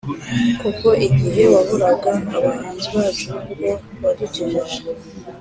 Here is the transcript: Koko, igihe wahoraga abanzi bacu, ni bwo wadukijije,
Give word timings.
Koko, 0.61 0.87
igihe 1.07 1.41
wahoraga 1.53 2.11
abanzi 2.37 2.87
bacu, 2.95 3.27
ni 3.43 3.49
bwo 3.57 3.71
wadukijije, 4.01 4.77